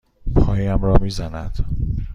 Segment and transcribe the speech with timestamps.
[0.35, 1.65] پایم را می زند.